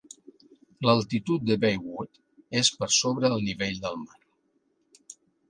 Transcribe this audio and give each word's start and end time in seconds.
L'altitud 0.89 1.45
de 1.49 1.57
Baywood 1.65 2.57
és 2.63 2.73
per 2.81 2.89
sobre 2.97 3.31
el 3.37 3.47
nivell 3.51 3.79
del 3.85 4.01
mar. 4.09 4.19